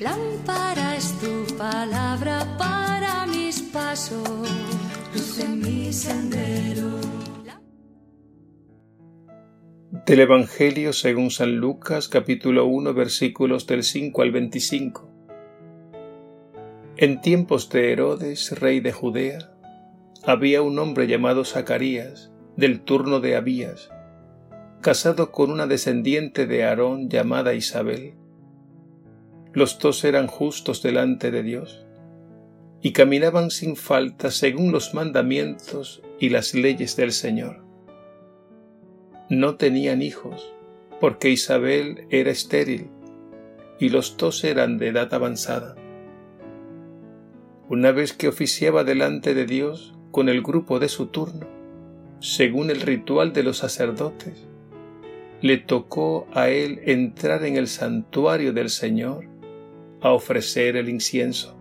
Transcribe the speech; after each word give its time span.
Lámpara 0.00 0.96
es 0.96 1.18
tu 1.20 1.56
palabra 1.56 2.46
para 2.58 3.26
mis 3.26 3.60
pasos, 3.62 4.48
luz 5.14 5.38
en 5.38 5.60
mi 5.60 5.92
sendero. 5.92 7.00
Del 10.06 10.20
Evangelio 10.20 10.92
según 10.92 11.30
San 11.30 11.56
Lucas 11.56 12.08
capítulo 12.08 12.66
1 12.66 12.92
versículos 12.94 13.66
del 13.66 13.82
5 13.82 14.22
al 14.22 14.30
25. 14.32 15.08
En 16.96 17.20
tiempos 17.22 17.70
de 17.70 17.92
Herodes, 17.92 18.58
rey 18.60 18.80
de 18.80 18.92
Judea, 18.92 19.52
había 20.24 20.60
un 20.60 20.78
hombre 20.78 21.06
llamado 21.06 21.44
Zacarías, 21.44 22.30
del 22.56 22.82
turno 22.82 23.20
de 23.20 23.36
Abías, 23.36 23.90
casado 24.82 25.32
con 25.32 25.50
una 25.50 25.66
descendiente 25.66 26.46
de 26.46 26.64
Aarón 26.64 27.08
llamada 27.08 27.54
Isabel. 27.54 28.19
Los 29.52 29.78
dos 29.80 30.04
eran 30.04 30.28
justos 30.28 30.80
delante 30.80 31.32
de 31.32 31.42
Dios 31.42 31.84
y 32.82 32.92
caminaban 32.92 33.50
sin 33.50 33.74
falta 33.74 34.30
según 34.30 34.70
los 34.70 34.94
mandamientos 34.94 36.02
y 36.20 36.28
las 36.28 36.54
leyes 36.54 36.94
del 36.96 37.10
Señor. 37.10 37.64
No 39.28 39.56
tenían 39.56 40.02
hijos, 40.02 40.54
porque 41.00 41.30
Isabel 41.30 42.06
era 42.10 42.30
estéril 42.30 42.90
y 43.80 43.88
los 43.88 44.16
dos 44.16 44.44
eran 44.44 44.78
de 44.78 44.88
edad 44.88 45.12
avanzada. 45.14 45.74
Una 47.68 47.90
vez 47.90 48.12
que 48.12 48.28
oficiaba 48.28 48.84
delante 48.84 49.34
de 49.34 49.46
Dios 49.46 49.94
con 50.10 50.28
el 50.28 50.42
grupo 50.42 50.78
de 50.78 50.88
su 50.88 51.06
turno, 51.06 51.46
según 52.20 52.70
el 52.70 52.82
ritual 52.82 53.32
de 53.32 53.42
los 53.42 53.58
sacerdotes, 53.58 54.46
le 55.40 55.56
tocó 55.56 56.28
a 56.34 56.50
él 56.50 56.80
entrar 56.84 57.44
en 57.44 57.56
el 57.56 57.66
santuario 57.66 58.52
del 58.52 58.68
Señor 58.70 59.29
a 60.00 60.12
ofrecer 60.12 60.76
el 60.76 60.88
incienso. 60.88 61.56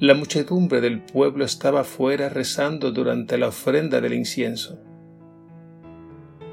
La 0.00 0.14
muchedumbre 0.14 0.80
del 0.80 1.00
pueblo 1.00 1.44
estaba 1.44 1.82
fuera 1.82 2.28
rezando 2.28 2.92
durante 2.92 3.36
la 3.36 3.48
ofrenda 3.48 4.00
del 4.00 4.14
incienso. 4.14 4.78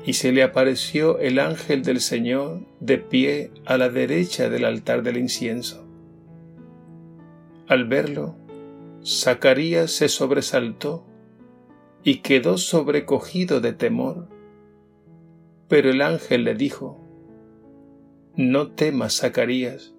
Y 0.03 0.14
se 0.14 0.31
le 0.31 0.42
apareció 0.42 1.19
el 1.19 1.38
ángel 1.38 1.83
del 1.83 2.02
Señor 2.02 2.61
de 2.80 2.97
pie 2.97 3.52
a 3.66 3.77
la 3.77 3.89
derecha 3.89 4.50
del 4.50 4.66
altar 4.66 5.03
del 5.03 5.17
incienso. 5.17 5.86
Al 7.67 7.86
verlo, 7.86 8.36
Zacarías 9.05 9.92
se 9.92 10.09
sobresaltó 10.09 11.05
y 12.03 12.22
quedó 12.22 12.58
sobrecogido 12.58 13.61
de 13.61 13.73
temor. 13.73 14.27
Pero 15.67 15.92
el 15.92 16.02
ángel 16.02 16.45
le 16.45 16.55
dijo, 16.55 17.05
No 18.38 18.72
temas, 18.72 19.22
Zacarías, 19.22 19.94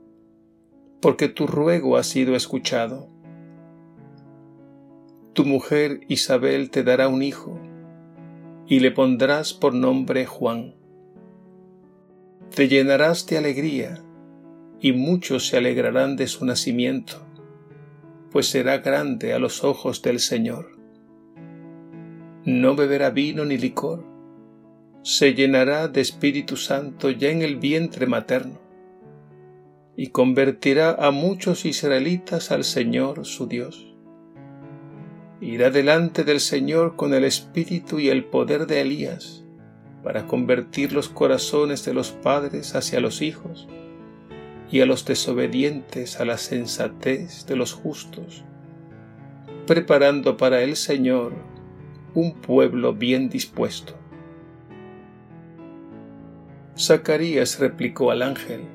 porque 1.01 1.29
tu 1.29 1.47
ruego 1.47 1.97
ha 1.97 2.03
sido 2.03 2.37
escuchado. 2.37 3.09
Tu 5.33 5.47
mujer 5.47 6.01
Isabel 6.09 6.69
te 6.71 6.83
dará 6.83 7.09
un 7.09 7.23
hijo, 7.23 7.59
y 8.67 8.81
le 8.81 8.91
pondrás 8.91 9.55
por 9.55 9.73
nombre 9.73 10.27
Juan. 10.27 10.75
Te 12.55 12.69
llenarás 12.69 13.27
de 13.27 13.39
alegría, 13.39 14.05
y 14.81 14.93
muchos 14.93 15.47
se 15.47 15.57
alegrarán 15.57 16.17
de 16.17 16.27
su 16.27 16.45
nacimiento, 16.45 17.27
pues 18.31 18.49
será 18.49 18.79
grande 18.79 19.33
a 19.33 19.39
los 19.39 19.65
ojos 19.65 20.03
del 20.03 20.21
Señor. 20.21 20.77
No 22.45 22.77
beberá 22.77 23.09
vino 23.09 23.47
ni 23.47 23.57
licor, 23.57 24.05
se 25.07 25.35
llenará 25.35 25.87
de 25.87 26.01
Espíritu 26.01 26.57
Santo 26.57 27.11
ya 27.11 27.31
en 27.31 27.43
el 27.43 27.59
vientre 27.59 28.09
materno 28.09 28.59
y 29.97 30.09
convertirá 30.09 30.97
a 30.99 31.13
muchos 31.13 31.65
israelitas 31.65 32.51
al 32.51 32.65
Señor 32.65 33.25
su 33.25 33.47
Dios. 33.47 33.95
Irá 35.41 35.71
delante 35.71 36.25
del 36.25 36.41
Señor 36.41 36.97
con 36.97 37.15
el 37.15 37.23
espíritu 37.23 38.01
y 38.01 38.09
el 38.09 38.25
poder 38.25 38.67
de 38.67 38.81
Elías 38.81 39.45
para 40.03 40.27
convertir 40.27 40.93
los 40.93 41.09
corazones 41.09 41.85
de 41.85 41.95
los 41.95 42.11
padres 42.11 42.75
hacia 42.75 42.99
los 42.99 43.23
hijos 43.23 43.69
y 44.73 44.81
a 44.81 44.87
los 44.87 45.05
desobedientes 45.05 46.19
a 46.19 46.25
la 46.25 46.37
sensatez 46.37 47.47
de 47.47 47.55
los 47.55 47.73
justos, 47.73 48.43
preparando 49.69 50.37
para 50.37 50.63
el 50.63 50.75
Señor 50.75 51.33
un 52.15 52.35
pueblo 52.41 52.93
bien 52.93 53.29
dispuesto. 53.29 53.97
Zacarías 56.79 57.59
replicó 57.59 58.11
al 58.11 58.21
ángel, 58.21 58.67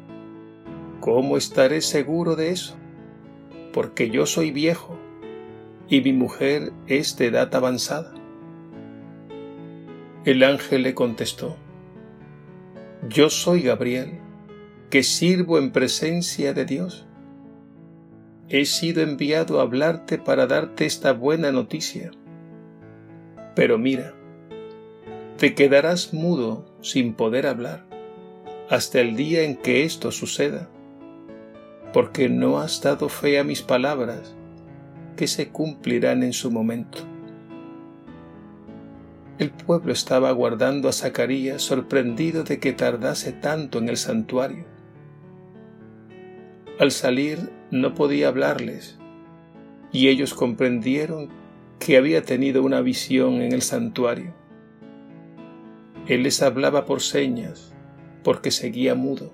¿Cómo 1.02 1.38
estaré 1.38 1.82
seguro 1.82 2.36
de 2.36 2.50
eso? 2.50 2.76
Porque 3.74 4.10
yo 4.10 4.26
soy 4.26 4.50
viejo 4.50 4.98
y 5.88 6.02
mi 6.02 6.12
mujer 6.12 6.74
es 6.88 7.16
de 7.18 7.28
edad 7.28 7.54
avanzada. 7.54 8.14
El 10.26 10.44
ángel 10.44 10.82
le 10.82 10.96
contestó, 10.96 11.58
Yo 13.08 13.30
soy 13.30 13.62
Gabriel, 13.62 14.20
que 14.90 15.04
sirvo 15.04 15.60
en 15.60 15.72
presencia 15.72 16.54
de 16.54 16.66
Dios. 16.66 17.06
He 18.50 18.66
sido 18.66 19.04
enviado 19.04 19.60
a 19.60 19.64
hablarte 19.64 20.18
para 20.18 20.48
darte 20.48 20.88
esta 20.88 21.14
buena 21.14 21.52
noticia. 21.52 22.10
Pero 23.56 23.78
mira, 23.78 24.16
te 25.38 25.54
quedarás 25.54 26.16
mudo 26.16 26.66
sin 26.82 27.14
poder 27.14 27.46
hablar 27.46 27.91
hasta 28.72 29.02
el 29.02 29.18
día 29.18 29.44
en 29.44 29.58
que 29.58 29.84
esto 29.84 30.12
suceda, 30.12 30.70
porque 31.92 32.30
no 32.30 32.60
has 32.60 32.82
dado 32.82 33.10
fe 33.10 33.38
a 33.38 33.44
mis 33.44 33.62
palabras, 33.62 34.34
que 35.18 35.28
se 35.28 35.50
cumplirán 35.50 36.24
en 36.24 36.32
su 36.32 36.52
momento. 36.52 37.00
El 39.40 39.52
pueblo 39.52 39.92
estaba 39.92 40.30
aguardando 40.30 40.88
a 40.88 40.94
Zacarías 40.94 41.62
sorprendido 41.62 42.46
de 42.46 42.62
que 42.62 42.72
tardase 42.72 43.34
tanto 43.34 43.78
en 43.78 43.90
el 43.90 43.98
santuario. 43.98 44.64
Al 46.80 46.92
salir 46.92 47.52
no 47.72 47.94
podía 47.94 48.30
hablarles, 48.30 48.98
y 49.92 50.08
ellos 50.08 50.34
comprendieron 50.34 51.28
que 51.78 51.98
había 51.98 52.22
tenido 52.22 52.64
una 52.64 52.80
visión 52.80 53.42
en 53.42 53.52
el 53.52 53.64
santuario. 53.64 54.34
Él 56.08 56.24
les 56.24 56.42
hablaba 56.42 56.86
por 56.86 57.02
señas, 57.02 57.71
porque 58.24 58.52
seguía 58.52 58.96
mudo. 58.96 59.34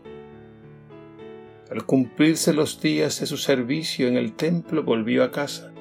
Al 1.70 1.86
cumplirse 1.86 2.54
los 2.54 2.82
días 2.82 3.20
de 3.20 3.26
su 3.26 3.38
servicio 3.38 4.08
en 4.08 4.16
el 4.16 4.34
templo 4.34 4.84
volvió 4.84 5.24
a 5.24 5.32
casa. 5.32 5.72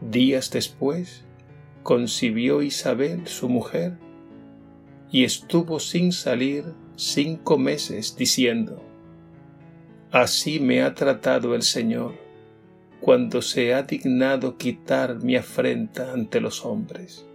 Días 0.00 0.50
después 0.50 1.24
concibió 1.82 2.62
Isabel, 2.62 3.26
su 3.26 3.48
mujer, 3.48 3.98
y 5.10 5.24
estuvo 5.24 5.78
sin 5.78 6.12
salir 6.12 6.64
cinco 6.96 7.58
meses 7.58 8.16
diciendo, 8.16 8.82
Así 10.10 10.60
me 10.60 10.82
ha 10.82 10.94
tratado 10.94 11.54
el 11.54 11.62
Señor 11.62 12.14
cuando 13.00 13.42
se 13.42 13.74
ha 13.74 13.82
dignado 13.82 14.56
quitar 14.56 15.22
mi 15.22 15.36
afrenta 15.36 16.12
ante 16.12 16.40
los 16.40 16.64
hombres. 16.64 17.26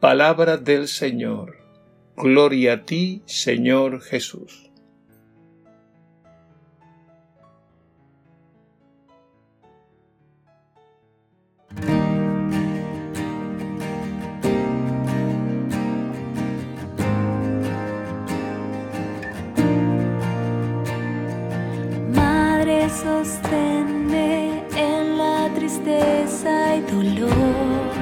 Palabra 0.00 0.56
del 0.56 0.88
Señor. 0.88 1.67
Gloria 2.20 2.72
a 2.72 2.84
ti, 2.84 3.22
Señor 3.26 4.00
Jesús. 4.00 4.72
Madre, 22.12 22.90
sosténme 22.90 24.64
en 24.76 25.18
la 25.18 25.48
tristeza 25.54 26.74
y 26.78 26.80
dolor. 26.80 27.97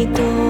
Y 0.00 0.49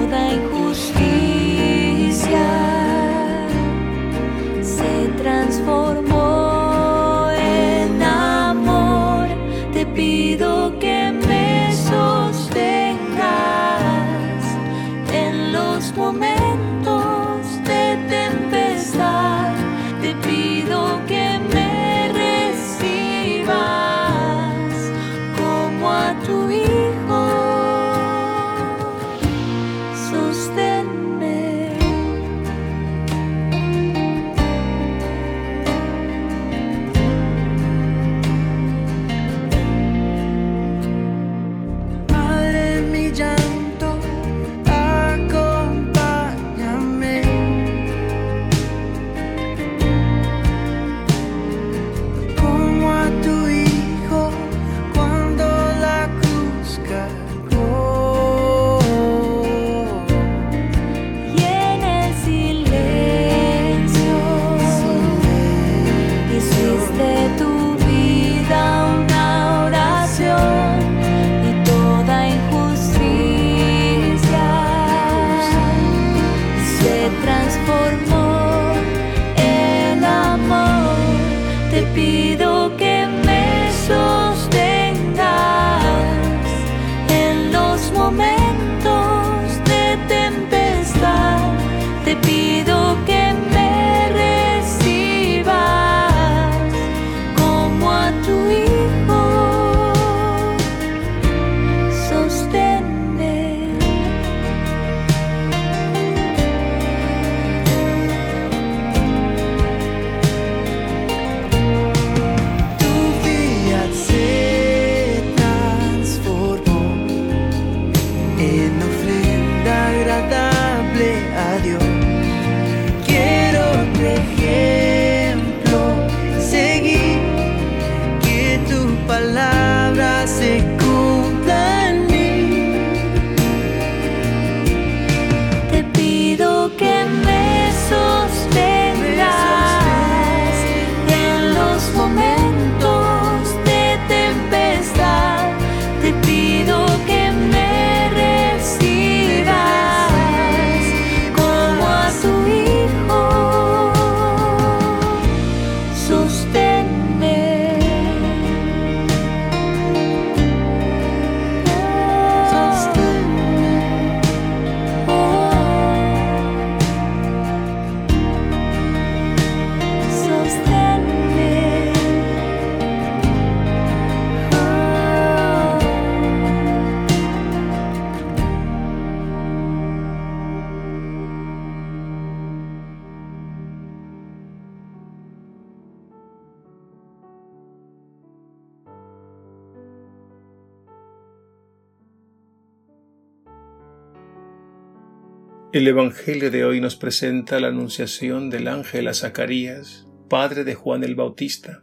El 195.73 195.87
Evangelio 195.87 196.51
de 196.51 196.65
hoy 196.65 196.81
nos 196.81 196.97
presenta 196.97 197.57
la 197.61 197.69
anunciación 197.69 198.49
del 198.49 198.67
ángel 198.67 199.07
a 199.07 199.13
Zacarías, 199.13 200.05
padre 200.27 200.65
de 200.65 200.75
Juan 200.75 201.05
el 201.05 201.15
Bautista. 201.15 201.81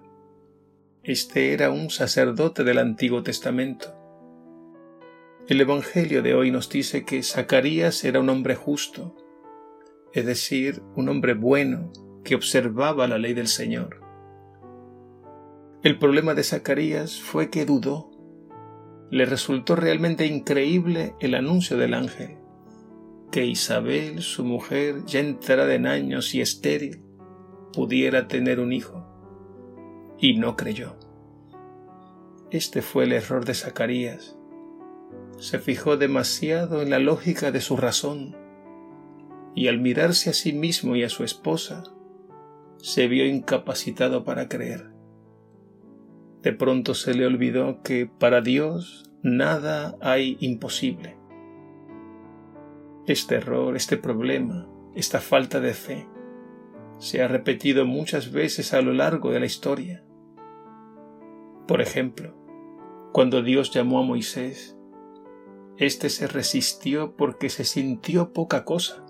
Este 1.02 1.54
era 1.54 1.70
un 1.70 1.88
sacerdote 1.88 2.64
del 2.64 2.76
Antiguo 2.76 3.22
Testamento. 3.22 3.94
El 5.48 5.62
Evangelio 5.62 6.20
de 6.20 6.34
hoy 6.34 6.50
nos 6.50 6.68
dice 6.68 7.06
que 7.06 7.22
Zacarías 7.22 8.04
era 8.04 8.20
un 8.20 8.28
hombre 8.28 8.56
justo, 8.56 9.16
es 10.12 10.26
decir, 10.26 10.82
un 10.94 11.08
hombre 11.08 11.32
bueno 11.32 11.90
que 12.24 12.34
observaba 12.34 13.08
la 13.08 13.16
ley 13.16 13.32
del 13.32 13.48
Señor. 13.48 14.02
El 15.82 15.98
problema 15.98 16.34
de 16.34 16.44
Zacarías 16.44 17.22
fue 17.22 17.48
que 17.48 17.64
dudó. 17.64 18.10
Le 19.10 19.24
resultó 19.24 19.76
realmente 19.76 20.26
increíble 20.26 21.14
el 21.20 21.34
anuncio 21.34 21.78
del 21.78 21.94
ángel 21.94 22.37
que 23.30 23.46
Isabel, 23.46 24.22
su 24.22 24.44
mujer, 24.44 25.04
ya 25.06 25.20
entrada 25.20 25.74
en 25.74 25.86
años 25.86 26.34
y 26.34 26.40
estéril, 26.40 27.02
pudiera 27.72 28.28
tener 28.28 28.60
un 28.60 28.72
hijo. 28.72 29.04
Y 30.18 30.36
no 30.36 30.56
creyó. 30.56 30.96
Este 32.50 32.82
fue 32.82 33.04
el 33.04 33.12
error 33.12 33.44
de 33.44 33.54
Zacarías. 33.54 34.36
Se 35.38 35.58
fijó 35.58 35.96
demasiado 35.96 36.82
en 36.82 36.90
la 36.90 36.98
lógica 36.98 37.52
de 37.52 37.60
su 37.60 37.76
razón 37.76 38.34
y 39.58 39.66
al 39.66 39.80
mirarse 39.80 40.30
a 40.30 40.32
sí 40.32 40.52
mismo 40.52 40.94
y 40.94 41.02
a 41.02 41.08
su 41.08 41.24
esposa, 41.24 41.82
se 42.80 43.08
vio 43.08 43.26
incapacitado 43.26 44.22
para 44.22 44.48
creer. 44.48 44.90
De 46.42 46.52
pronto 46.52 46.94
se 46.94 47.12
le 47.12 47.26
olvidó 47.26 47.82
que 47.82 48.06
para 48.06 48.40
Dios 48.40 49.10
nada 49.22 49.96
hay 50.00 50.36
imposible. 50.40 51.16
Este 53.08 53.36
error, 53.36 53.74
este 53.74 53.96
problema, 53.96 54.68
esta 54.94 55.20
falta 55.20 55.60
de 55.60 55.72
fe, 55.72 56.06
se 56.98 57.22
ha 57.22 57.26
repetido 57.26 57.86
muchas 57.86 58.32
veces 58.32 58.74
a 58.74 58.82
lo 58.82 58.92
largo 58.92 59.30
de 59.30 59.40
la 59.40 59.46
historia. 59.46 60.04
Por 61.66 61.80
ejemplo, 61.80 62.34
cuando 63.14 63.40
Dios 63.40 63.70
llamó 63.70 64.00
a 64.00 64.02
Moisés, 64.02 64.76
éste 65.78 66.10
se 66.10 66.26
resistió 66.26 67.16
porque 67.16 67.48
se 67.48 67.64
sintió 67.64 68.34
poca 68.34 68.66
cosa. 68.66 69.06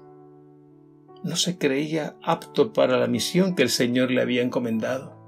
No 1.25 1.35
se 1.35 1.59
creía 1.59 2.17
apto 2.23 2.73
para 2.73 2.99
la 2.99 3.09
misión 3.09 3.57
que 3.57 3.65
el 3.65 3.69
Señor 3.69 4.13
le 4.13 4.23
había 4.23 4.43
encomendado. 4.43 5.19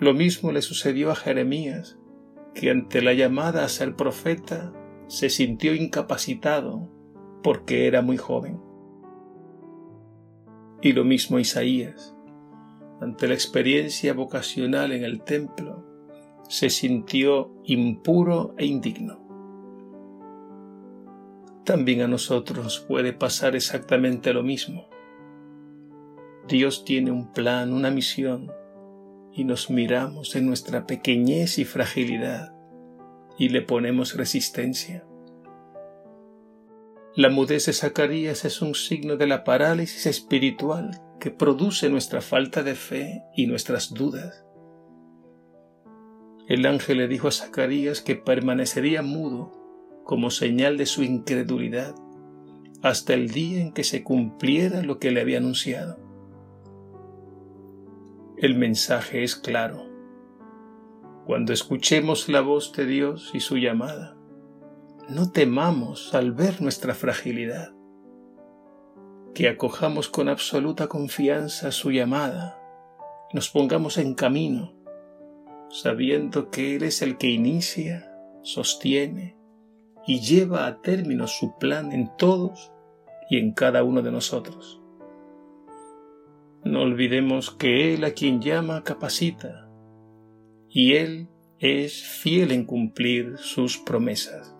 Lo 0.00 0.12
mismo 0.12 0.50
le 0.50 0.60
sucedió 0.60 1.12
a 1.12 1.14
Jeremías, 1.14 2.00
que 2.52 2.68
ante 2.68 3.00
la 3.00 3.12
llamada 3.12 3.64
a 3.64 3.68
ser 3.68 3.94
profeta 3.94 4.72
se 5.06 5.30
sintió 5.30 5.72
incapacitado 5.72 6.95
porque 7.42 7.86
era 7.86 8.02
muy 8.02 8.16
joven. 8.16 8.60
Y 10.82 10.92
lo 10.92 11.04
mismo 11.04 11.38
Isaías, 11.38 12.14
ante 13.00 13.28
la 13.28 13.34
experiencia 13.34 14.14
vocacional 14.14 14.92
en 14.92 15.04
el 15.04 15.22
templo, 15.22 15.84
se 16.48 16.70
sintió 16.70 17.52
impuro 17.64 18.54
e 18.56 18.66
indigno. 18.66 19.20
También 21.64 22.02
a 22.02 22.08
nosotros 22.08 22.62
nos 22.62 22.80
puede 22.80 23.12
pasar 23.12 23.56
exactamente 23.56 24.32
lo 24.32 24.42
mismo. 24.42 24.88
Dios 26.46 26.84
tiene 26.84 27.10
un 27.10 27.32
plan, 27.32 27.72
una 27.72 27.90
misión, 27.90 28.52
y 29.32 29.44
nos 29.44 29.68
miramos 29.68 30.36
en 30.36 30.46
nuestra 30.46 30.86
pequeñez 30.86 31.58
y 31.58 31.64
fragilidad 31.64 32.56
y 33.38 33.50
le 33.50 33.62
ponemos 33.62 34.16
resistencia. 34.16 35.04
La 37.16 37.30
mudez 37.30 37.64
de 37.64 37.72
Zacarías 37.72 38.44
es 38.44 38.60
un 38.60 38.74
signo 38.74 39.16
de 39.16 39.26
la 39.26 39.42
parálisis 39.42 40.04
espiritual 40.04 41.00
que 41.18 41.30
produce 41.30 41.88
nuestra 41.88 42.20
falta 42.20 42.62
de 42.62 42.74
fe 42.74 43.22
y 43.34 43.46
nuestras 43.46 43.94
dudas. 43.94 44.44
El 46.46 46.66
ángel 46.66 46.98
le 46.98 47.08
dijo 47.08 47.28
a 47.28 47.32
Zacarías 47.32 48.02
que 48.02 48.16
permanecería 48.16 49.00
mudo 49.00 49.50
como 50.04 50.30
señal 50.30 50.76
de 50.76 50.84
su 50.84 51.04
incredulidad 51.04 51.94
hasta 52.82 53.14
el 53.14 53.30
día 53.30 53.62
en 53.62 53.72
que 53.72 53.82
se 53.82 54.02
cumpliera 54.02 54.82
lo 54.82 54.98
que 54.98 55.10
le 55.10 55.22
había 55.22 55.38
anunciado. 55.38 55.98
El 58.36 58.56
mensaje 58.56 59.24
es 59.24 59.36
claro. 59.36 59.86
Cuando 61.24 61.54
escuchemos 61.54 62.28
la 62.28 62.42
voz 62.42 62.74
de 62.74 62.84
Dios 62.84 63.30
y 63.32 63.40
su 63.40 63.56
llamada, 63.56 64.15
no 65.08 65.30
temamos 65.30 66.14
al 66.14 66.32
ver 66.32 66.60
nuestra 66.60 66.92
fragilidad, 66.92 67.72
que 69.34 69.48
acojamos 69.48 70.08
con 70.08 70.28
absoluta 70.28 70.88
confianza 70.88 71.70
su 71.70 71.92
llamada, 71.92 72.60
nos 73.32 73.48
pongamos 73.50 73.98
en 73.98 74.14
camino, 74.14 74.74
sabiendo 75.70 76.50
que 76.50 76.74
Él 76.74 76.82
es 76.82 77.02
el 77.02 77.18
que 77.18 77.28
inicia, 77.28 78.12
sostiene 78.42 79.36
y 80.06 80.20
lleva 80.20 80.66
a 80.66 80.80
término 80.80 81.28
su 81.28 81.56
plan 81.58 81.92
en 81.92 82.10
todos 82.16 82.72
y 83.30 83.38
en 83.38 83.52
cada 83.52 83.84
uno 83.84 84.02
de 84.02 84.10
nosotros. 84.10 84.80
No 86.64 86.82
olvidemos 86.82 87.52
que 87.52 87.94
Él 87.94 88.04
a 88.04 88.10
quien 88.10 88.40
llama 88.40 88.82
capacita, 88.82 89.70
y 90.68 90.94
Él 90.94 91.28
es 91.60 92.02
fiel 92.02 92.50
en 92.50 92.64
cumplir 92.64 93.38
sus 93.38 93.78
promesas. 93.78 94.55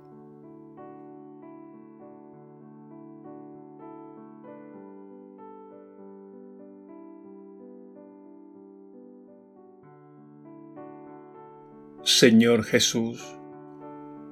Señor 12.18 12.64
Jesús, 12.64 13.23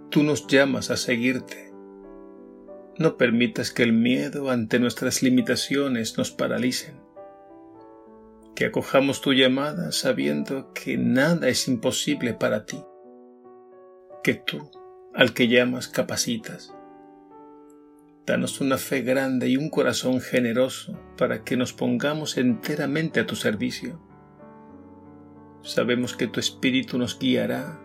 tú 0.08 0.22
nos 0.22 0.46
llamas 0.46 0.90
a 0.90 0.96
seguirte. 0.96 1.70
No 2.96 3.18
permitas 3.18 3.72
que 3.72 3.82
el 3.82 3.92
miedo 3.92 4.48
ante 4.48 4.78
nuestras 4.78 5.22
limitaciones 5.22 6.16
nos 6.16 6.30
paralicen. 6.30 6.98
Que 8.54 8.64
acojamos 8.64 9.20
tu 9.20 9.34
llamada 9.34 9.92
sabiendo 9.92 10.72
que 10.72 10.96
nada 10.96 11.50
es 11.50 11.68
imposible 11.68 12.32
para 12.32 12.64
ti. 12.64 12.82
Que 14.22 14.32
tú, 14.32 14.70
al 15.12 15.34
que 15.34 15.48
llamas, 15.48 15.86
capacitas. 15.86 16.74
Danos 18.24 18.62
una 18.62 18.78
fe 18.78 19.02
grande 19.02 19.50
y 19.50 19.58
un 19.58 19.68
corazón 19.68 20.22
generoso 20.22 20.98
para 21.18 21.44
que 21.44 21.58
nos 21.58 21.74
pongamos 21.74 22.38
enteramente 22.38 23.20
a 23.20 23.26
tu 23.26 23.36
servicio 23.36 24.00
Sabemos 25.64 26.14
que 26.14 26.26
tu 26.26 26.40
Espíritu 26.40 26.98
nos 26.98 27.18
guiará 27.18 27.80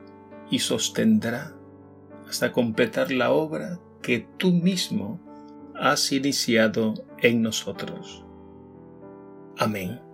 y 0.52 0.60
sostendrá 0.60 1.56
hasta 2.28 2.52
completar 2.52 3.12
la 3.12 3.32
obra 3.32 3.80
que 4.02 4.28
tú 4.38 4.52
mismo 4.52 5.20
has 5.76 6.12
iniciado 6.12 6.94
en 7.22 7.42
nosotros. 7.42 8.26
Amén. 9.58 10.09